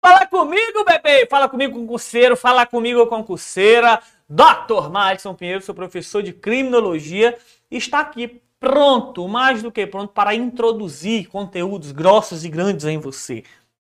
[0.00, 1.26] Fala comigo, bebê!
[1.26, 4.00] Fala comigo, concurseiro, fala comigo, concurseira.
[4.28, 4.90] Dr.
[4.90, 7.36] Madison Pinheiro, seu professor de criminologia,
[7.70, 13.42] está aqui pronto, mais do que pronto, para introduzir conteúdos grossos e grandes em você.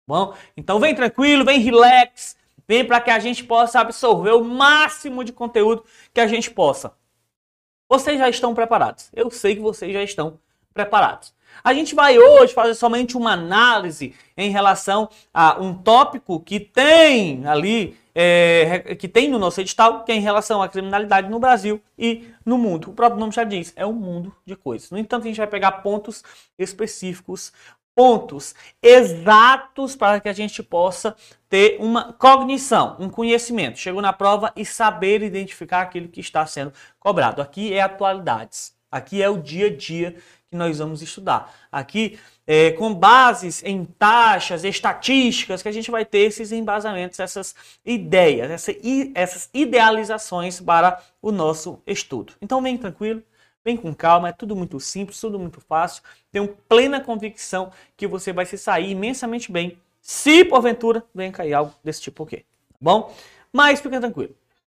[0.07, 2.37] Bom, então vem tranquilo, vem relax,
[2.67, 5.83] vem para que a gente possa absorver o máximo de conteúdo
[6.13, 6.93] que a gente possa.
[7.89, 9.09] Vocês já estão preparados?
[9.13, 10.39] Eu sei que vocês já estão
[10.73, 11.33] preparados.
[11.63, 17.45] A gente vai hoje fazer somente uma análise em relação a um tópico que tem
[17.45, 21.81] ali, é, que tem no nosso edital, que é em relação à criminalidade no Brasil
[21.97, 22.89] e no mundo.
[22.89, 24.89] O próprio nome já diz, é um mundo de coisas.
[24.91, 26.23] No entanto, a gente vai pegar pontos
[26.57, 27.51] específicos,
[27.97, 31.15] pontos exatos para que a gente possa
[31.49, 33.79] ter uma cognição, um conhecimento.
[33.79, 37.41] Chegou na prova e saber identificar aquilo que está sendo cobrado.
[37.41, 38.77] Aqui é atualidades.
[38.91, 40.15] Aqui é o dia a dia
[40.49, 41.53] que nós vamos estudar.
[41.71, 47.55] Aqui, é, com bases em taxas, estatísticas, que a gente vai ter esses embasamentos, essas
[47.85, 48.71] ideias, essa,
[49.13, 52.33] essas idealizações para o nosso estudo.
[52.41, 53.21] Então, vem tranquilo,
[53.63, 56.01] vem com calma, é tudo muito simples, tudo muito fácil.
[56.31, 61.73] Tenho plena convicção que você vai se sair imensamente bem, se porventura vem cair algo
[61.83, 63.13] desse tipo aqui, tá bom?
[63.51, 64.33] Mas fica tranquilo.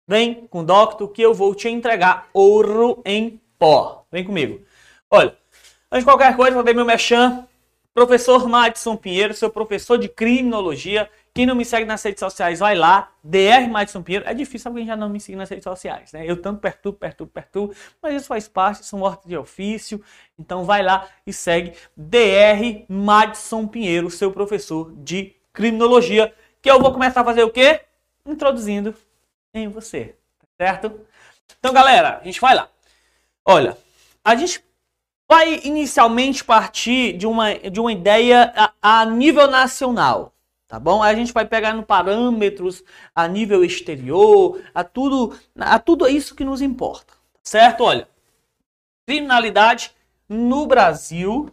[0.09, 4.05] Vem com o Doctor que eu vou te entregar ouro em pó.
[4.11, 4.61] Vem comigo.
[5.09, 5.37] Olha,
[5.93, 7.47] Antes de qualquer coisa, vou ver meu mechan.
[7.93, 11.11] Professor Madison Pinheiro, seu professor de criminologia.
[11.35, 13.11] Quem não me segue nas redes sociais, vai lá.
[13.25, 14.29] DR Madison Pinheiro.
[14.29, 16.25] É difícil alguém já não me seguir nas redes sociais, né?
[16.25, 17.75] Eu tanto perturbo, perturbo, perturbo.
[18.01, 20.01] Mas isso faz parte, são ordens de ofício.
[20.39, 26.33] Então vai lá e segue DR Madison Pinheiro, seu professor de criminologia.
[26.63, 27.81] Que eu vou começar a fazer o quê?
[28.25, 28.95] Introduzindo
[29.53, 30.15] em você,
[30.57, 31.01] certo?
[31.59, 32.69] Então, galera, a gente vai lá.
[33.45, 33.77] Olha,
[34.25, 34.63] a gente
[35.31, 40.35] vai inicialmente partir de uma, de uma ideia a, a nível nacional,
[40.67, 41.05] tá bom?
[41.05, 42.83] A gente vai pegar no parâmetros
[43.15, 47.15] a nível exterior, a tudo, a tudo isso que nos importa,
[47.45, 47.85] certo?
[47.85, 48.09] Olha,
[49.07, 49.93] criminalidade
[50.29, 51.49] no Brasil,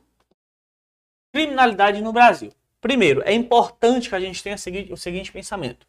[1.32, 2.52] criminalidade no Brasil.
[2.82, 4.56] Primeiro, é importante que a gente tenha
[4.90, 5.86] o seguinte pensamento.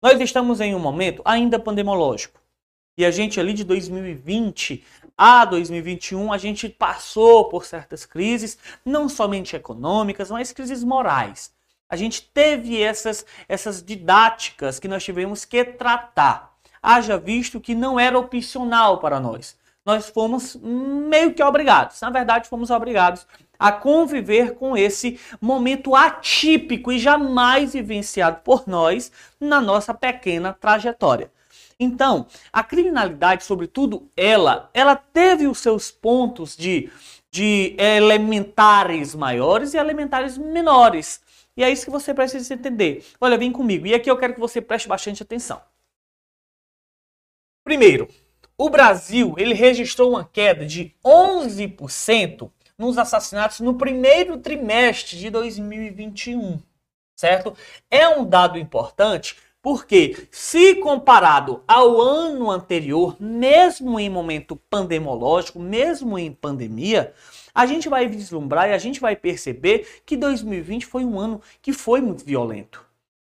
[0.00, 2.40] Nós estamos em um momento ainda pandemológico.
[2.98, 4.84] E a gente ali de 2020
[5.16, 11.52] a 2021 a gente passou por certas crises, não somente econômicas, mas crises morais.
[11.88, 16.52] A gente teve essas, essas didáticas que nós tivemos que tratar.
[16.82, 19.56] Haja visto que não era opcional para nós.
[19.86, 22.00] Nós fomos meio que obrigados.
[22.00, 23.24] Na verdade, fomos obrigados
[23.56, 31.30] a conviver com esse momento atípico e jamais vivenciado por nós na nossa pequena trajetória.
[31.80, 36.90] Então, a criminalidade, sobretudo ela, ela teve os seus pontos de,
[37.30, 41.20] de elementares maiores e elementares menores.
[41.56, 43.04] E é isso que você precisa entender.
[43.20, 43.86] Olha, vem comigo.
[43.86, 45.62] E aqui eu quero que você preste bastante atenção.
[47.64, 48.08] Primeiro,
[48.56, 56.60] o Brasil ele registrou uma queda de 11% nos assassinatos no primeiro trimestre de 2021,
[57.16, 57.56] certo?
[57.90, 59.36] É um dado importante
[59.68, 67.12] porque, se comparado ao ano anterior, mesmo em momento pandemológico, mesmo em pandemia,
[67.54, 71.74] a gente vai vislumbrar e a gente vai perceber que 2020 foi um ano que
[71.74, 72.87] foi muito violento.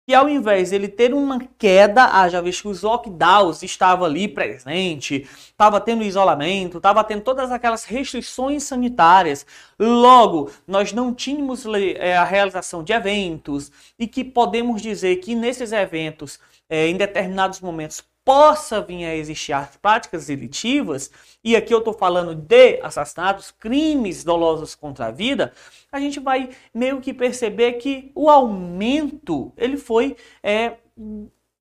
[0.09, 5.27] E ao invés ele ter uma queda, haja visto que os lockdowns estavam ali presente,
[5.49, 9.45] estava tendo isolamento, estava tendo todas aquelas restrições sanitárias.
[9.77, 11.65] Logo, nós não tínhamos
[11.97, 13.69] é, a realização de eventos
[13.99, 19.53] e que podemos dizer que nesses eventos, é, em determinados momentos, possa vir a existir
[19.53, 21.09] as práticas delitivas,
[21.41, 25.53] e aqui eu estou falando de assassinatos, crimes dolosos contra a vida,
[25.89, 30.73] a gente vai meio que perceber que o aumento ele foi é,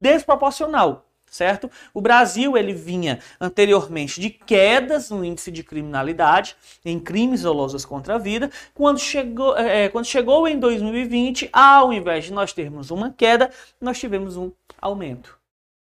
[0.00, 1.70] desproporcional certo?
[1.92, 8.14] O Brasil ele vinha anteriormente de quedas no índice de criminalidade em crimes dolosos contra
[8.14, 8.50] a vida.
[8.72, 13.98] Quando chegou, é, quando chegou em 2020, ao invés de nós termos uma queda, nós
[13.98, 14.50] tivemos um
[14.80, 15.38] aumento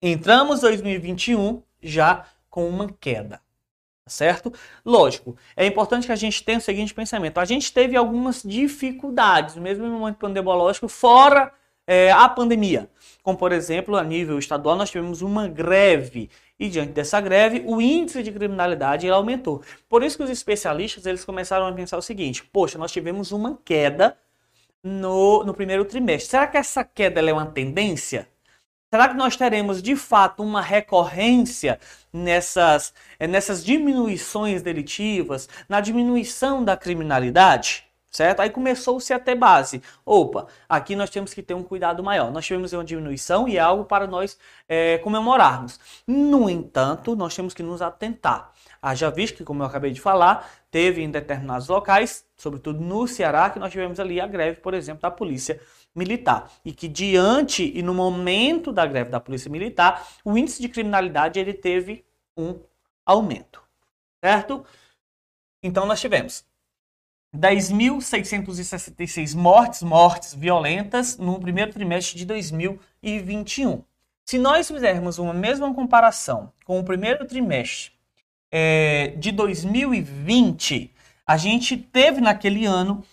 [0.02, 3.38] Entramos 2021 já com uma queda.
[4.04, 4.54] Tá certo?
[4.86, 7.40] Lógico, é importante que a gente tenha o seguinte pensamento.
[7.40, 11.54] A gente teve algumas dificuldades, mesmo no momento pandemológico, fora
[11.86, 12.90] é, a pandemia.
[13.22, 16.30] Como, por exemplo, a nível estadual, nós tivemos uma greve.
[16.60, 19.62] E diante dessa greve, o índice de criminalidade aumentou.
[19.88, 23.60] Por isso que os especialistas eles começaram a pensar o seguinte: poxa, nós tivemos uma
[23.64, 24.18] queda
[24.84, 26.32] no, no primeiro trimestre.
[26.32, 28.28] Será que essa queda é uma tendência?
[28.90, 31.78] Será que nós teremos de fato uma recorrência
[32.12, 37.87] nessas, nessas diminuições delitivas, na diminuição da criminalidade?
[38.18, 38.40] Certo?
[38.40, 39.80] Aí começou-se a ter base.
[40.04, 42.32] Opa, aqui nós temos que ter um cuidado maior.
[42.32, 45.80] Nós tivemos uma diminuição e é algo para nós é, comemorarmos.
[46.08, 48.52] No entanto, nós temos que nos atentar.
[48.82, 53.52] Haja visto que, como eu acabei de falar, teve em determinados locais, sobretudo no Ceará,
[53.52, 55.62] que nós tivemos ali a greve, por exemplo, da Polícia
[55.94, 56.50] Militar.
[56.66, 61.40] E que diante e no momento da greve da Polícia Militar, o índice de criminalidade
[61.40, 62.04] ele teve
[62.36, 62.60] um
[63.06, 63.62] aumento.
[64.24, 64.66] Certo?
[65.62, 66.44] Então nós tivemos
[67.36, 73.84] 10.666 mortes, mortes violentas no primeiro trimestre de 2021.
[74.26, 77.92] Se nós fizermos uma mesma comparação com o primeiro trimestre
[78.52, 80.94] é, de 2020,
[81.26, 83.04] a gente teve naquele ano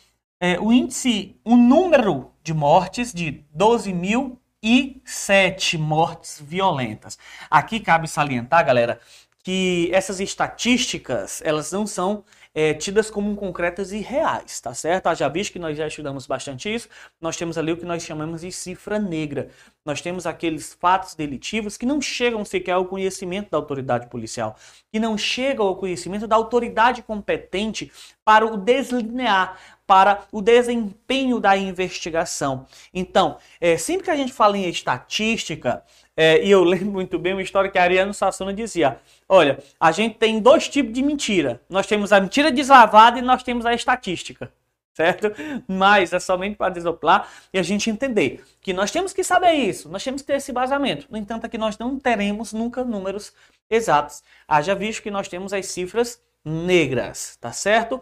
[0.40, 7.16] é, o índice, o número de mortes de 12.007 mortes violentas.
[7.50, 9.00] Aqui cabe salientar, galera,
[9.42, 12.24] que essas estatísticas elas não são
[12.54, 15.12] é, tidas como concretas e reais, tá certo?
[15.14, 16.88] Já visto que nós já estudamos bastante isso,
[17.20, 19.48] nós temos ali o que nós chamamos de cifra negra.
[19.84, 24.56] Nós temos aqueles fatos delitivos que não chegam sequer ao conhecimento da autoridade policial,
[24.92, 27.90] que não chegam ao conhecimento da autoridade competente
[28.24, 32.66] para o deslinear, para o desempenho da investigação.
[32.92, 35.82] Então, é, sempre que a gente fala em estatística,
[36.16, 38.98] é, e eu lembro muito bem uma história que Ariano Sassuna dizia:
[39.28, 41.60] olha, a gente tem dois tipos de mentira.
[41.68, 44.52] Nós temos a mentira deslavada e nós temos a estatística.
[44.96, 45.32] Certo?
[45.66, 49.88] Mas é somente para desoplar e a gente entender que nós temos que saber isso,
[49.88, 51.08] nós temos que ter esse vazamento.
[51.10, 53.32] No entanto, aqui nós não teremos nunca números
[53.68, 54.22] exatos.
[54.46, 58.00] Haja visto que nós temos as cifras negras, tá certo?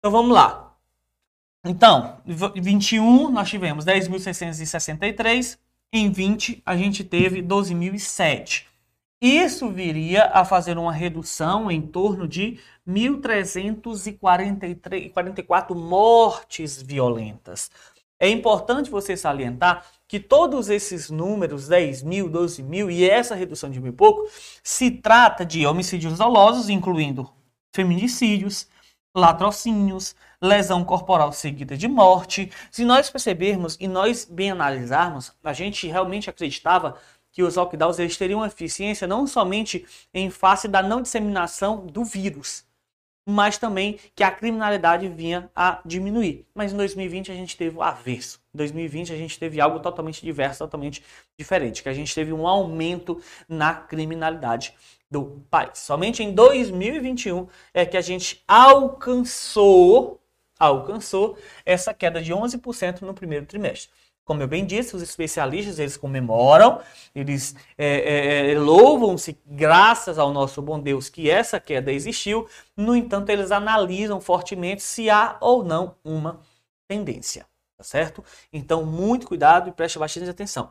[0.00, 0.74] Então vamos lá.
[1.62, 5.58] Então, 21 nós tivemos 10.663,
[5.92, 8.64] em 20 a gente teve 12.007.
[9.20, 12.58] Isso viria a fazer uma redução em torno de
[12.88, 17.70] 1.344 mortes violentas.
[18.18, 23.68] É importante você salientar que todos esses números, 10 mil, 12 mil e essa redução
[23.68, 24.26] de mil e pouco,
[24.62, 27.30] se trata de homicídios dolosos, incluindo
[27.70, 28.66] feminicídios,
[29.14, 32.50] latrocínios, lesão corporal seguida de morte.
[32.70, 36.96] Se nós percebermos e nós bem analisarmos, a gente realmente acreditava
[37.32, 42.64] que os lockdowns eles teriam eficiência não somente em face da não disseminação do vírus,
[43.26, 46.46] mas também que a criminalidade vinha a diminuir.
[46.54, 48.40] Mas em 2020 a gente teve o avesso.
[48.52, 51.02] Em 2020 a gente teve algo totalmente diverso, totalmente
[51.38, 54.74] diferente, que a gente teve um aumento na criminalidade
[55.10, 55.78] do país.
[55.78, 60.20] Somente em 2021 é que a gente alcançou,
[60.58, 61.36] alcançou
[61.66, 63.90] essa queda de 11% no primeiro trimestre.
[64.30, 66.80] Como eu bem disse, os especialistas eles comemoram,
[67.12, 72.48] eles é, é, é, louvam-se graças ao nosso bom Deus que essa queda existiu.
[72.76, 76.38] No entanto, eles analisam fortemente se há ou não uma
[76.86, 77.44] tendência,
[77.76, 78.22] tá certo?
[78.52, 80.70] Então, muito cuidado e preste bastante atenção.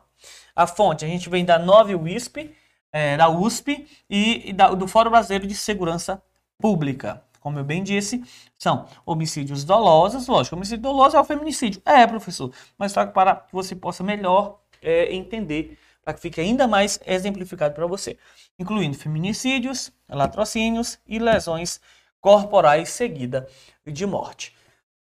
[0.56, 2.54] A fonte a gente vem da 9 WISP,
[2.92, 6.22] é, da USP e, e da, do Fórum Brasileiro de Segurança
[6.58, 7.22] Pública.
[7.40, 8.22] Como eu bem disse,
[8.58, 10.26] são homicídios dolosos.
[10.26, 11.80] Lógico, homicídio doloso é o feminicídio.
[11.84, 16.68] É, professor, mas só para que você possa melhor é, entender, para que fique ainda
[16.68, 18.18] mais exemplificado para você.
[18.58, 21.80] Incluindo feminicídios, latrocínios e lesões
[22.20, 23.48] corporais seguida
[23.86, 24.54] de morte.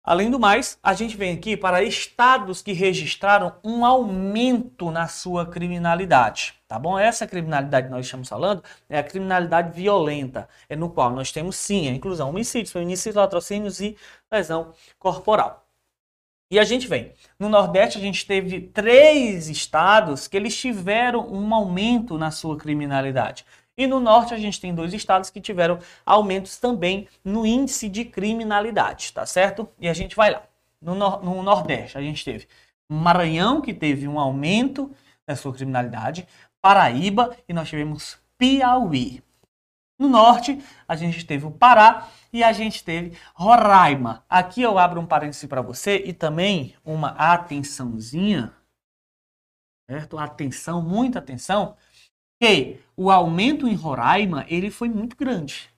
[0.04, 5.46] Além do mais, a gente vem aqui para estados que registraram um aumento na sua
[5.46, 6.98] criminalidade, tá bom?
[6.98, 11.58] Essa criminalidade que nós estamos falando é a criminalidade violenta, é no qual nós temos
[11.58, 13.98] sim a inclusão homicídios, feminicídios, latrocínios e
[14.32, 15.68] lesão corporal.
[16.50, 17.12] E a gente vem.
[17.38, 23.46] No Nordeste, a gente teve três estados que eles tiveram um aumento na sua criminalidade.
[23.78, 28.06] E no norte a gente tem dois estados que tiveram aumentos também no índice de
[28.06, 29.68] criminalidade, tá certo?
[29.78, 30.44] E a gente vai lá.
[30.82, 32.48] No, no Nordeste a gente teve
[32.90, 34.90] Maranhão, que teve um aumento
[35.28, 36.28] na sua criminalidade,
[36.62, 39.24] Paraíba e nós tivemos Piauí.
[40.02, 44.26] No norte, a gente teve o Pará e a gente teve Roraima.
[44.28, 48.52] Aqui eu abro um parêntese para você e também uma atençãozinha,
[49.88, 50.18] certo?
[50.18, 51.78] Atenção, muita atenção,
[52.42, 55.70] que o aumento em Roraima ele foi muito grande.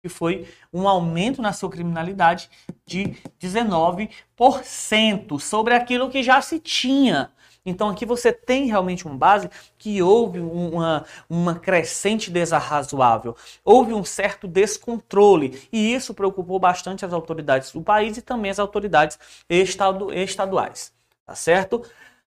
[0.00, 2.48] Que foi um aumento na sua criminalidade
[2.86, 7.32] de 19% sobre aquilo que já se tinha.
[7.64, 14.04] Então aqui você tem realmente uma base que houve uma, uma crescente desarrazoável, houve um
[14.04, 20.12] certo descontrole e isso preocupou bastante as autoridades do país e também as autoridades estadu
[20.12, 20.92] estaduais,
[21.24, 21.82] tá certo?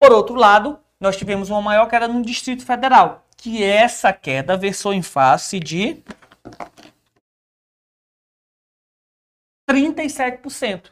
[0.01, 4.93] Por outro lado, nós tivemos uma maior queda no Distrito Federal, que essa queda versou
[4.93, 6.03] em face de
[9.71, 10.91] 37%.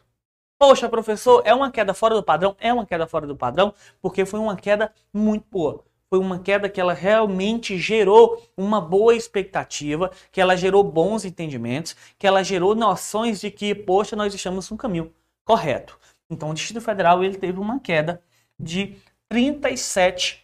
[0.61, 2.55] Poxa, professor, é uma queda fora do padrão?
[2.61, 5.83] É uma queda fora do padrão, porque foi uma queda muito boa.
[6.11, 11.97] Foi uma queda que ela realmente gerou uma boa expectativa, que ela gerou bons entendimentos,
[12.19, 15.11] que ela gerou noções de que, poxa, nós estamos no caminho
[15.47, 15.99] correto.
[16.29, 18.23] Então, o Distrito Federal ele teve uma queda
[18.59, 18.99] de
[19.33, 20.43] 37%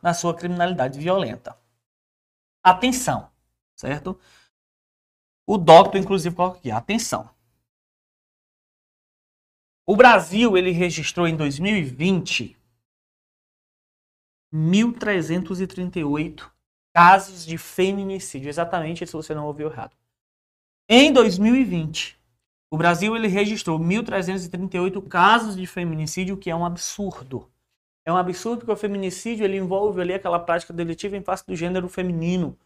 [0.00, 1.58] na sua criminalidade violenta.
[2.62, 3.28] Atenção,
[3.76, 4.18] certo?
[5.46, 7.33] O doctor, inclusive, coloca aqui, atenção.
[9.86, 12.56] O Brasil, ele registrou em 2020
[14.54, 16.50] 1.338
[16.94, 18.48] casos de feminicídio.
[18.48, 19.94] Exatamente se você não ouviu errado.
[20.88, 22.16] Em 2020,
[22.70, 27.50] o Brasil ele registrou 1.338 casos de feminicídio, que é um absurdo.
[28.06, 31.56] É um absurdo porque o feminicídio ele envolve ali aquela prática delitiva em face do
[31.56, 32.56] gênero feminino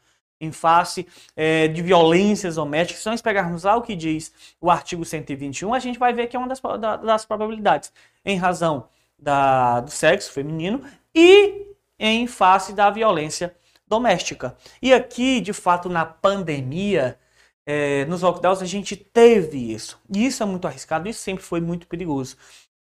[0.41, 3.03] em face é, de violências domésticas.
[3.03, 6.37] Se nós pegarmos lá o que diz o artigo 121, a gente vai ver que
[6.37, 6.61] é uma das,
[7.03, 7.93] das probabilidades,
[8.25, 10.83] em razão da, do sexo feminino
[11.15, 11.67] e
[11.99, 13.55] em face da violência
[13.87, 14.57] doméstica.
[14.81, 17.19] E aqui, de fato, na pandemia,
[17.67, 20.01] é, nos lockdowns, a gente teve isso.
[20.15, 22.37] E isso é muito arriscado, isso sempre foi muito perigoso.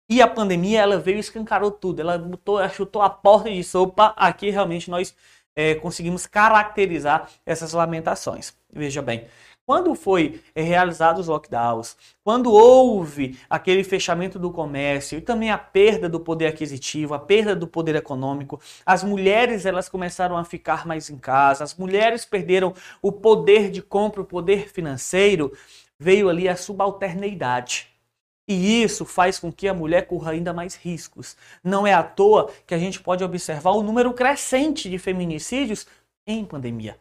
[0.10, 2.00] E a pandemia, ela veio e escancarou tudo.
[2.00, 4.14] Ela botou, ela chutou a porta de sopa.
[4.16, 5.14] Aqui, realmente, nós
[5.58, 8.54] é, conseguimos caracterizar essas lamentações.
[8.72, 9.26] Veja bem,
[9.66, 15.58] quando foi é, realizado os lockdowns, quando houve aquele fechamento do comércio e também a
[15.58, 20.86] perda do poder aquisitivo, a perda do poder econômico, as mulheres elas começaram a ficar
[20.86, 25.52] mais em casa, as mulheres perderam o poder de compra, o poder financeiro,
[26.00, 27.97] veio ali a subalternidade.
[28.48, 31.36] E isso faz com que a mulher corra ainda mais riscos.
[31.64, 35.86] Não é à toa que a gente pode observar o número crescente de feminicídios
[36.26, 36.98] em pandemia.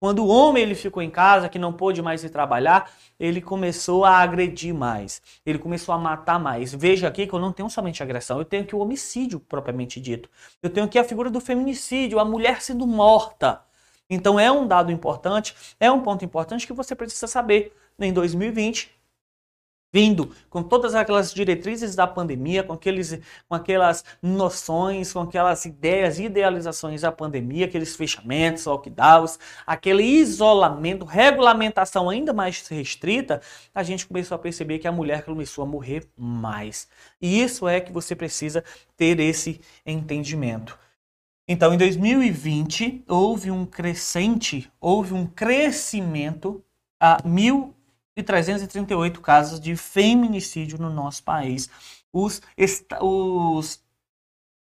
[0.00, 2.88] Quando o homem ele ficou em casa, que não pôde mais ir trabalhar,
[3.18, 6.72] ele começou a agredir mais, ele começou a matar mais.
[6.72, 10.30] Veja aqui que eu não tenho somente agressão, eu tenho aqui o homicídio propriamente dito.
[10.62, 13.60] Eu tenho aqui a figura do feminicídio, a mulher sendo morta.
[14.08, 17.72] Então é um dado importante, é um ponto importante que você precisa saber.
[17.98, 18.97] Em 2020,
[19.92, 23.18] vindo com todas aquelas diretrizes da pandemia, com, aqueles,
[23.48, 32.10] com aquelas noções, com aquelas ideias, idealizações da pandemia, aqueles fechamentos, lockdowns, aquele isolamento, regulamentação
[32.10, 33.40] ainda mais restrita,
[33.74, 36.88] a gente começou a perceber que a mulher começou a morrer mais.
[37.20, 38.62] E isso é que você precisa
[38.96, 40.78] ter esse entendimento.
[41.50, 46.62] Então, em 2020, houve um crescente, houve um crescimento
[47.00, 47.74] a mil
[48.18, 51.70] e 338 casos de feminicídio no nosso país.
[52.12, 52.42] Os,
[53.00, 53.80] os,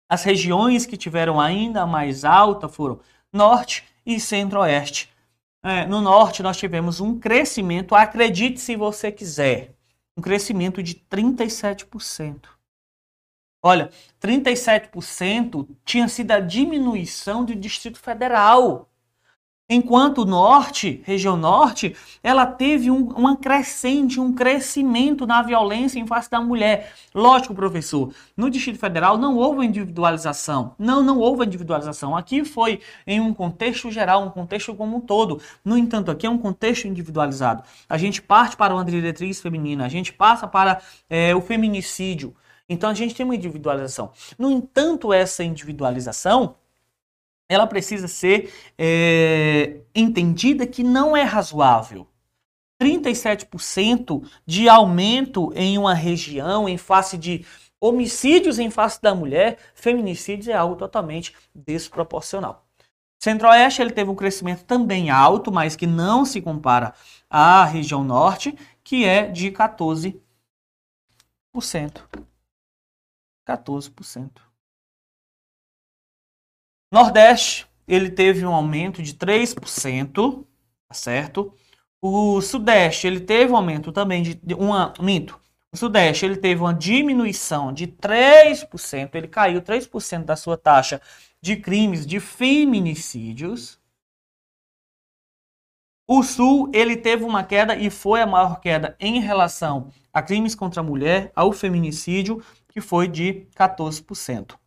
[0.09, 3.01] as regiões que tiveram ainda mais alta foram
[3.33, 5.11] Norte e Centro-Oeste.
[5.65, 9.75] É, no Norte, nós tivemos um crescimento, acredite se você quiser,
[10.17, 12.49] um crescimento de 37%.
[13.63, 13.91] Olha,
[14.23, 18.89] 37% tinha sido a diminuição do Distrito Federal.
[19.73, 26.29] Enquanto o norte, região norte, ela teve um, crescente, um crescimento na violência em face
[26.29, 26.93] da mulher.
[27.15, 30.75] Lógico, professor, no Distrito Federal não houve individualização.
[30.77, 32.17] Não, não houve individualização.
[32.17, 35.41] Aqui foi em um contexto geral, um contexto como um todo.
[35.65, 37.63] No entanto, aqui é um contexto individualizado.
[37.89, 42.35] A gente parte para uma diretriz feminina, a gente passa para é, o feminicídio.
[42.69, 44.11] Então a gente tem uma individualização.
[44.37, 46.57] No entanto, essa individualização
[47.51, 52.07] ela precisa ser é, entendida que não é razoável.
[52.81, 57.45] 37% de aumento em uma região em face de
[57.81, 62.65] homicídios em face da mulher, feminicídios é algo totalmente desproporcional.
[63.19, 66.95] Centro-Oeste ele teve um crescimento também alto, mas que não se compara
[67.29, 70.21] à região Norte, que é de 14%.
[73.47, 74.50] 14%.
[76.91, 80.45] Nordeste, ele teve um aumento de 3%,
[80.89, 81.55] tá certo?
[82.03, 85.39] O Sudeste, ele teve um aumento também de uma, minto.
[85.73, 91.01] O Sudeste, ele teve uma diminuição de 3%, ele caiu 3% da sua taxa
[91.41, 93.81] de crimes de feminicídios,
[96.13, 100.57] o Sul ele teve uma queda e foi a maior queda em relação a crimes
[100.57, 104.59] contra a mulher, ao feminicídio, que foi de 14%.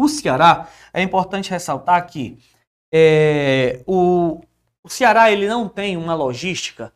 [0.00, 2.38] O Ceará, é importante ressaltar que
[2.90, 4.40] é, o,
[4.82, 6.90] o Ceará ele não tem uma logística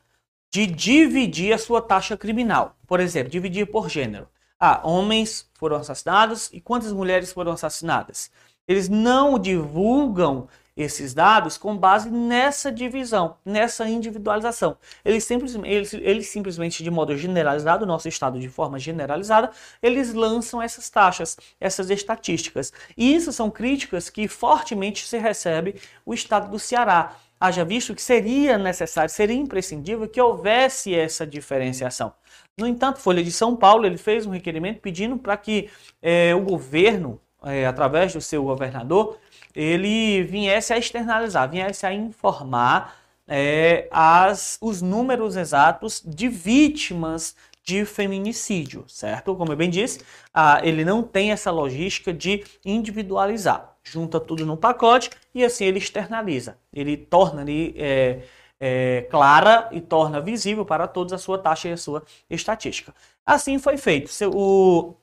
[0.51, 2.75] de dividir a sua taxa criminal.
[2.87, 4.27] Por exemplo, dividir por gênero.
[4.59, 8.31] Ah, homens foram assassinados e quantas mulheres foram assassinadas?
[8.67, 14.77] Eles não divulgam esses dados com base nessa divisão, nessa individualização.
[15.05, 19.51] Eles simplesmente, eles, eles simplesmente, de modo generalizado, nosso estado de forma generalizada,
[19.83, 22.73] eles lançam essas taxas, essas estatísticas.
[22.97, 27.17] E isso são críticas que fortemente se recebe o estado do Ceará.
[27.39, 32.13] Haja visto que seria necessário, seria imprescindível que houvesse essa diferenciação.
[32.57, 35.69] No entanto, Folha de São Paulo ele fez um requerimento pedindo para que
[36.01, 39.19] é, o governo, é, através do seu governador,
[39.55, 42.97] ele viesse a externalizar, viesse a informar
[43.27, 49.35] é, as, os números exatos de vítimas de feminicídio, certo?
[49.35, 50.01] Como eu bem disse,
[50.35, 53.75] ah, ele não tem essa logística de individualizar.
[53.83, 56.59] Junta tudo num pacote e assim ele externaliza.
[56.73, 58.21] Ele torna ali é,
[58.61, 62.95] é, clara e torna visível para todos a sua taxa e a sua estatística.
[63.25, 64.11] Assim foi feito.
[64.35, 64.95] O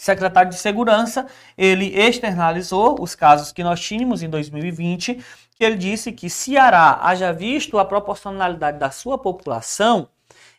[0.00, 1.26] secretário de Segurança,
[1.58, 5.22] ele externalizou os casos que nós tínhamos em 2020,
[5.54, 10.08] que ele disse que Ceará, haja visto a proporcionalidade da sua população,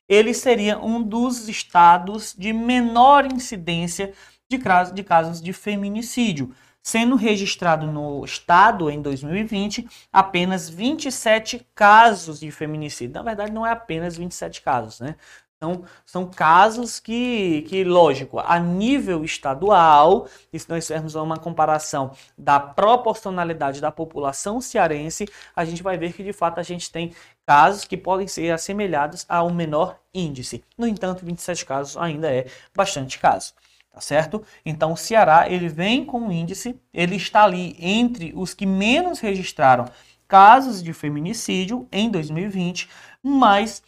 [0.08, 4.14] ele seria um dos estados de menor incidência
[4.48, 4.60] de,
[4.94, 13.16] de casos de feminicídio, sendo registrado no estado em 2020 apenas 27 casos de feminicídio.
[13.16, 15.16] Na verdade, não é apenas 27 casos, né?
[15.64, 22.14] Então, são casos que, que, lógico, a nível estadual, e se nós fizermos uma comparação
[22.36, 27.14] da proporcionalidade da população cearense, a gente vai ver que de fato a gente tem
[27.46, 30.64] casos que podem ser assemelhados a um menor índice.
[30.76, 33.54] No entanto, 27 casos ainda é bastante caso.
[33.94, 34.44] Tá certo?
[34.66, 39.20] Então, o Ceará ele vem com um índice, ele está ali entre os que menos
[39.20, 39.86] registraram
[40.28, 42.90] casos de feminicídio em 2020,
[43.22, 43.84] mas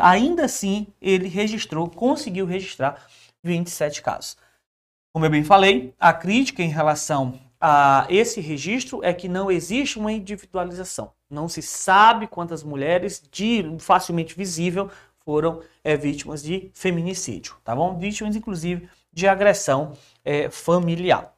[0.00, 3.06] ainda assim ele registrou, conseguiu registrar
[3.42, 4.36] 27 casos.
[5.12, 9.98] Como eu bem falei, a crítica em relação a esse registro é que não existe
[9.98, 11.12] uma individualização.
[11.30, 14.90] Não se sabe quantas mulheres de facilmente visível
[15.24, 17.98] foram é, vítimas de feminicídio, tá bom?
[17.98, 21.33] Vítimas, inclusive, de agressão é, familiar.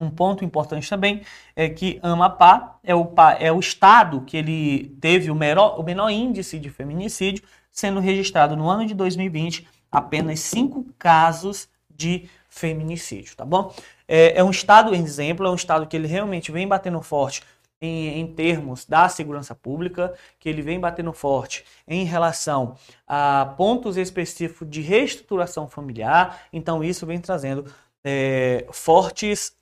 [0.00, 1.20] Um ponto importante também
[1.54, 6.08] é que Amapá é o, é o estado que ele teve o menor, o menor
[6.08, 13.44] índice de feminicídio, sendo registrado no ano de 2020 apenas cinco casos de feminicídio, tá
[13.44, 13.72] bom?
[14.08, 17.42] É, é um estado exemplo, é um estado que ele realmente vem batendo forte
[17.80, 23.96] em, em, termos da segurança pública, que ele vem batendo forte em relação a pontos
[23.96, 27.72] específicos de reestruturação familiar, então isso vem trazendo
[28.04, 29.54] é, fortes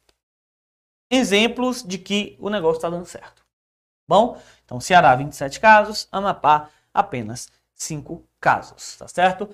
[1.10, 3.44] exemplos de que o negócio está dando certo.
[4.06, 9.48] Bom, então Ceará 27 casos, Amapá apenas 5 casos, tá certo?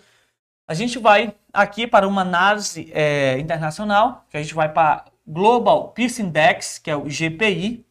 [0.67, 5.93] A gente vai aqui para uma análise é, internacional, que a gente vai para Global
[5.93, 7.85] Peace Index, que é o GPI,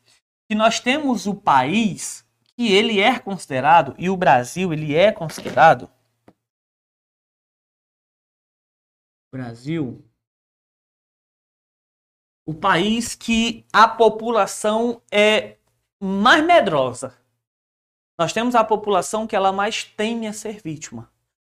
[0.50, 5.90] que nós temos o país que ele é considerado, e o Brasil ele é considerado,
[9.34, 10.06] Brasil
[12.46, 15.58] o país que a população é
[16.02, 17.18] mais medrosa.
[18.20, 21.12] Nós temos a população que ela mais teme a ser vítima.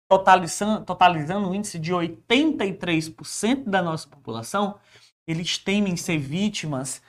[0.08, 4.78] Totalizando, totalizando um índice de 83% da nossa população,
[5.26, 7.00] eles temem ser vítimas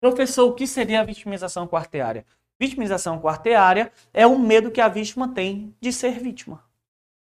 [0.00, 2.26] Professor, o que seria a vitimização quarteária?
[2.60, 6.62] Vitimização quarteária é o medo que a vítima tem de ser vítima.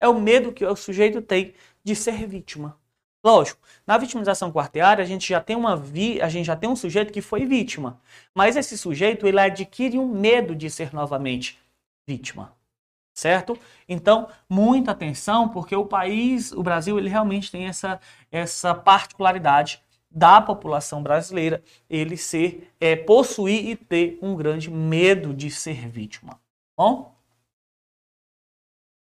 [0.01, 2.79] É o medo que o sujeito tem de ser vítima.
[3.25, 6.77] Lógico, na vitimização quarteária a gente já tem uma vi, a gente já tem um
[6.77, 8.01] sujeito que foi vítima,
[8.35, 11.57] mas esse sujeito ele adquire um medo de ser novamente
[12.07, 12.53] vítima,
[13.15, 13.57] certo?
[13.89, 19.81] Então muita atenção porque o país, o Brasil, ele realmente tem essa essa particularidade
[20.15, 26.41] da população brasileira ele ser é, possuir e ter um grande medo de ser vítima.
[26.77, 27.15] Bom,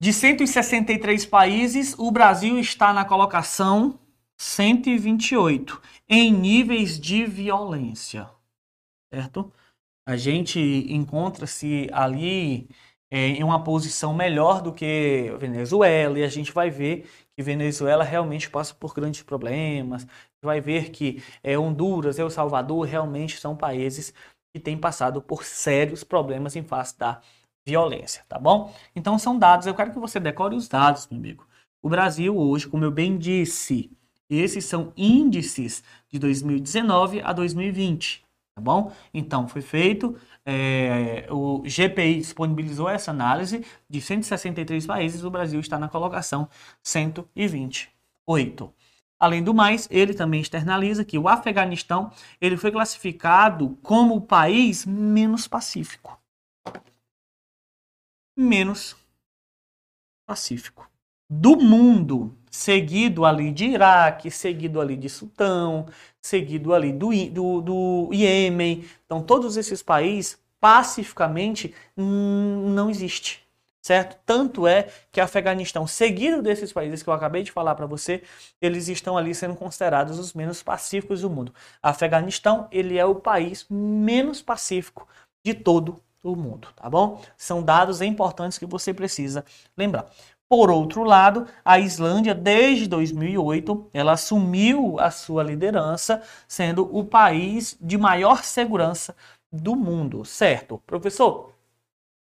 [0.01, 3.99] de 163 países, o Brasil está na colocação
[4.37, 8.29] 128 em níveis de violência,
[9.13, 9.51] certo?
[10.07, 12.69] A gente encontra-se ali
[13.11, 18.03] é, em uma posição melhor do que Venezuela e a gente vai ver que Venezuela
[18.03, 20.07] realmente passa por grandes problemas.
[20.43, 24.15] Vai ver que é, Honduras El Salvador realmente são países
[24.55, 27.21] que têm passado por sérios problemas em face da
[27.67, 28.73] violência, tá bom?
[28.95, 31.47] Então são dados, eu quero que você decore os dados, meu amigo.
[31.83, 33.91] O Brasil hoje, como eu bem disse,
[34.31, 38.25] esses são índices de 2019 a 2020,
[38.57, 38.91] tá bom?
[39.13, 45.79] Então foi feito, é, o GPI disponibilizou essa análise de 163 países, o Brasil está
[45.79, 46.49] na colocação
[46.83, 48.73] 128.
[49.21, 54.85] Além do mais, ele também externaliza que o Afeganistão ele foi classificado como o país
[54.87, 56.19] menos pacífico
[58.37, 58.95] menos
[60.27, 60.87] pacífico
[61.29, 65.87] do mundo, seguido ali de Iraque, seguido ali de Sudão,
[66.23, 68.85] seguido ali do, do, do Iêmen.
[69.05, 73.45] Então, todos esses países, pacificamente, não existe.
[73.83, 74.19] Certo?
[74.27, 78.21] Tanto é que Afeganistão, seguido desses países que eu acabei de falar para você,
[78.61, 81.55] eles estão ali sendo considerados os menos pacíficos do mundo.
[81.81, 85.07] Afeganistão, ele é o país menos pacífico
[85.45, 87.23] de todo do mundo, tá bom?
[87.37, 89.45] São dados importantes que você precisa
[89.77, 90.07] lembrar.
[90.49, 97.77] Por outro lado, a Islândia, desde 2008, ela assumiu a sua liderança, sendo o país
[97.81, 99.17] de maior segurança
[99.51, 100.79] do mundo, certo?
[100.87, 101.53] Professor,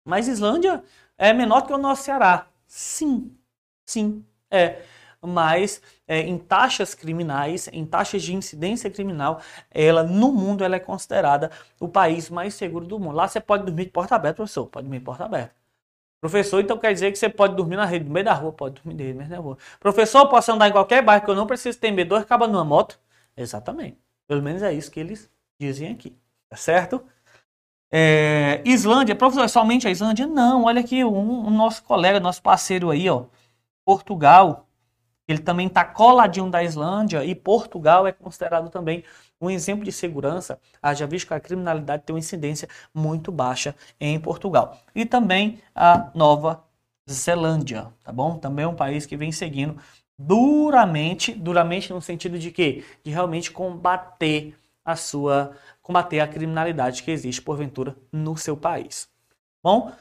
[0.05, 0.83] mas Islândia
[1.17, 2.47] é menor que o nosso Ceará.
[2.67, 3.31] Sim,
[3.85, 4.81] sim, é
[5.25, 10.79] mas é, em taxas criminais, em taxas de incidência criminal, ela no mundo ela é
[10.79, 13.15] considerada o país mais seguro do mundo.
[13.15, 15.64] Lá você pode dormir de porta aberta, professor, pode dormir de porta aberta.
[16.21, 18.75] Professor, então quer dizer que você pode dormir na rede, no meio da rua, pode
[18.81, 19.57] dormir no meio da rua.
[19.79, 22.99] Professor, posso andar em qualquer bairro que eu não preciso ter medo, acaba numa moto?
[23.37, 23.97] Exatamente.
[24.27, 26.17] Pelo menos é isso que eles dizem aqui,
[26.49, 27.03] tá certo?
[27.91, 30.27] É, Islândia, professor, é somente a Islândia?
[30.27, 33.25] Não, olha aqui, um, um nosso colega, nosso parceiro aí, ó,
[33.85, 34.67] Portugal,
[35.27, 39.03] ele também está coladinho da Islândia e Portugal é considerado também
[39.45, 44.19] um exemplo de segurança, haja visto que a criminalidade tem uma incidência muito baixa em
[44.19, 44.77] Portugal.
[44.93, 46.63] E também a Nova
[47.09, 48.37] Zelândia, tá bom?
[48.37, 49.77] Também é um país que vem seguindo
[50.17, 57.11] duramente, duramente no sentido de que de realmente combater a sua combater a criminalidade que
[57.11, 59.07] existe porventura no seu país.
[59.63, 59.91] Bom,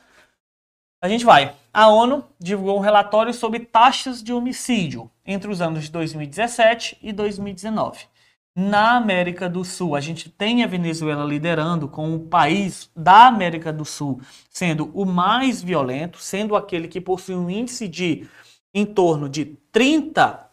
[1.02, 1.54] a gente vai.
[1.72, 7.12] A ONU divulgou um relatório sobre taxas de homicídio entre os anos de 2017 e
[7.12, 8.06] 2019.
[8.56, 13.72] Na América do Sul, a gente tem a Venezuela liderando com o país da América
[13.72, 18.28] do Sul sendo o mais violento, sendo aquele que possui um índice de
[18.72, 20.44] em torno de 30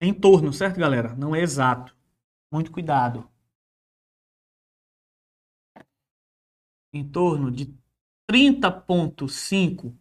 [0.00, 1.14] em torno, certo, galera?
[1.14, 1.94] Não é exato.
[2.52, 3.28] Muito cuidado.
[6.92, 7.74] Em torno de
[8.30, 9.92] 30,5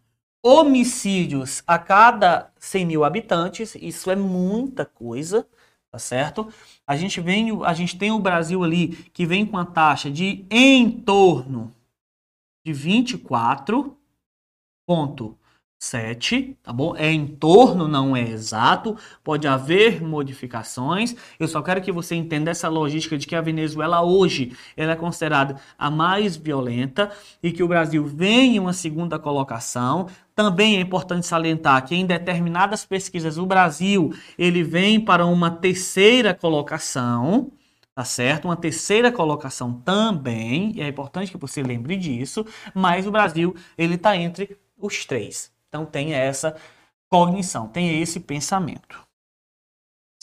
[0.44, 3.76] homicídios a cada 100 mil habitantes.
[3.76, 5.48] Isso é muita coisa,
[5.96, 6.52] tá certo?
[6.86, 10.46] A gente, vem, a gente tem o Brasil ali que vem com a taxa de
[10.52, 11.74] em torno
[12.66, 13.98] de 24
[14.86, 15.38] ponto
[15.78, 16.96] 7, tá bom?
[16.96, 21.16] É em torno, não é exato, pode haver modificações.
[21.40, 24.96] Eu só quero que você entenda essa logística de que a Venezuela hoje ela é
[24.96, 27.12] considerada a mais violenta
[27.44, 30.08] e que o Brasil vem em uma segunda colocação.
[30.34, 36.34] Também é importante salientar que em determinadas pesquisas o Brasil ele vem para uma terceira
[36.34, 37.52] colocação,
[37.94, 38.46] tá certo?
[38.46, 43.96] Uma terceira colocação também, e é importante que você lembre disso, mas o Brasil ele
[43.96, 45.55] está entre os três.
[45.76, 46.56] Então tenha essa
[47.10, 49.06] cognição, tenha esse pensamento.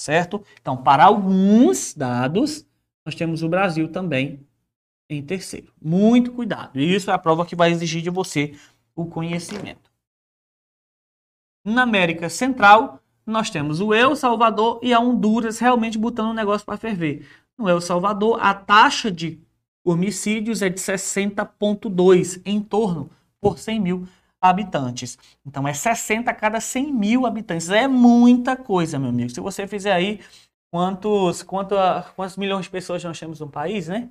[0.01, 0.43] Certo?
[0.59, 2.67] Então, para alguns dados,
[3.05, 4.41] nós temos o Brasil também
[5.11, 5.71] em terceiro.
[5.79, 6.81] Muito cuidado.
[6.81, 8.59] Isso é a prova que vai exigir de você
[8.97, 9.93] o conhecimento.
[11.65, 16.65] Na América Central, nós temos o El Salvador e a Honduras realmente botando o negócio
[16.65, 17.29] para ferver.
[17.59, 19.39] No El Salvador, a taxa de
[19.85, 24.09] homicídios é de 60,2 em torno por 100 mil
[24.43, 25.17] habitantes.
[25.47, 27.71] Então é 60 a cada 100 mil habitantes.
[27.71, 29.31] É muita coisa, meu amigo.
[29.31, 30.21] Se você fizer aí
[30.71, 34.11] quantos, quanto a, quantos milhões de pessoas nós temos no país, né?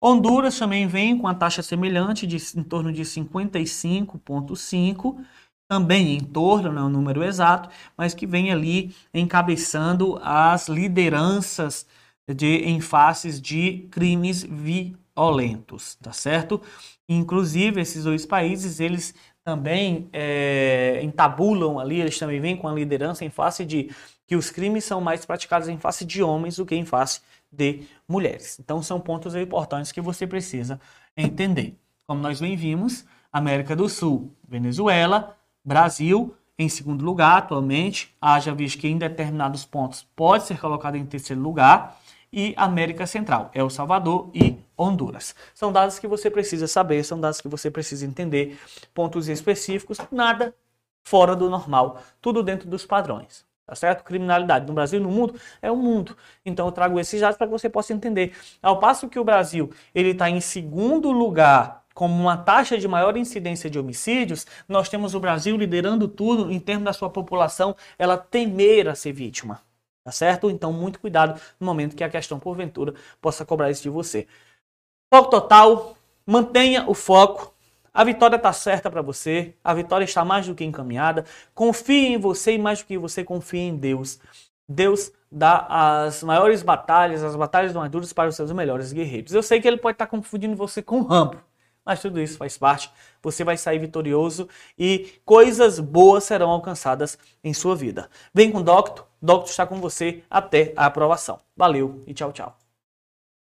[0.00, 5.24] Honduras também vem com a taxa semelhante de em torno de 55,5,
[5.68, 11.86] também em torno, não é o número exato, mas que vem ali encabeçando as lideranças
[12.28, 16.60] de em faces de crimes violentos, tá certo?
[17.08, 23.24] Inclusive esses dois países eles também é, entabulam ali, eles também vêm com a liderança
[23.24, 23.90] em face de
[24.26, 27.82] que os crimes são mais praticados em face de homens do que em face de
[28.08, 28.58] mulheres.
[28.58, 30.80] Então são pontos importantes que você precisa
[31.16, 31.76] entender.
[32.06, 38.78] Como nós bem vimos, América do Sul, Venezuela, Brasil em segundo lugar atualmente, haja visto
[38.78, 41.98] que em determinados pontos pode ser colocado em terceiro lugar,
[42.32, 45.34] e América Central, El Salvador e Honduras.
[45.54, 48.58] São dados que você precisa saber, são dados que você precisa entender,
[48.92, 50.54] pontos específicos, nada
[51.04, 53.44] fora do normal, tudo dentro dos padrões.
[53.64, 54.02] Tá certo?
[54.02, 56.16] Criminalidade no Brasil e no mundo é o mundo.
[56.44, 58.34] Então eu trago esses dados para que você possa entender.
[58.60, 63.16] Ao passo que o Brasil ele está em segundo lugar como uma taxa de maior
[63.16, 68.16] incidência de homicídios, nós temos o Brasil liderando tudo em termos da sua população, ela
[68.16, 69.60] temer a ser vítima.
[70.04, 70.50] Tá certo?
[70.50, 74.26] Então, muito cuidado no momento que a questão, porventura, possa cobrar isso de você.
[75.12, 75.94] Foco total,
[76.26, 77.52] mantenha o foco.
[77.92, 81.26] A vitória está certa para você, a vitória está mais do que encaminhada.
[81.54, 84.18] Confie em você e mais do que você confie em Deus.
[84.66, 89.34] Deus dá as maiores batalhas, as batalhas mais duras para os seus melhores guerreiros.
[89.34, 91.36] Eu sei que ele pode estar confundindo você com Rambo,
[91.84, 92.90] mas tudo isso faz parte.
[93.22, 94.48] Você vai sair vitorioso
[94.78, 98.08] e coisas boas serão alcançadas em sua vida.
[98.32, 101.38] Vem com o Doctor, Doctor está com você até a aprovação.
[101.54, 102.61] Valeu e tchau, tchau.